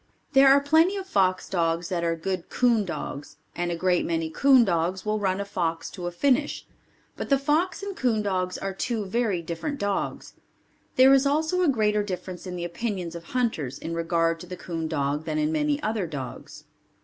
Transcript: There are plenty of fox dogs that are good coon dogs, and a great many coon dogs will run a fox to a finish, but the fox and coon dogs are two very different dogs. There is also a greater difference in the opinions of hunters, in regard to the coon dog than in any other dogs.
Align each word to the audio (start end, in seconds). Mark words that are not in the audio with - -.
There 0.33 0.47
are 0.51 0.59
plenty 0.59 0.97
of 0.97 1.05
fox 1.05 1.47
dogs 1.47 1.89
that 1.89 2.03
are 2.03 2.15
good 2.15 2.49
coon 2.49 2.85
dogs, 2.85 3.37
and 3.55 3.69
a 3.71 3.75
great 3.75 4.03
many 4.03 4.31
coon 4.31 4.65
dogs 4.65 5.05
will 5.05 5.19
run 5.19 5.39
a 5.39 5.45
fox 5.45 5.91
to 5.91 6.07
a 6.07 6.11
finish, 6.11 6.65
but 7.15 7.29
the 7.29 7.37
fox 7.37 7.83
and 7.83 7.95
coon 7.95 8.23
dogs 8.23 8.57
are 8.57 8.73
two 8.73 9.05
very 9.05 9.43
different 9.43 9.77
dogs. 9.77 10.33
There 10.95 11.13
is 11.13 11.27
also 11.27 11.61
a 11.61 11.67
greater 11.69 12.01
difference 12.01 12.47
in 12.47 12.55
the 12.55 12.65
opinions 12.65 13.13
of 13.13 13.25
hunters, 13.25 13.77
in 13.77 13.93
regard 13.93 14.39
to 14.39 14.47
the 14.47 14.57
coon 14.57 14.87
dog 14.87 15.25
than 15.25 15.37
in 15.37 15.55
any 15.55 15.79
other 15.83 16.07
dogs. 16.07 16.63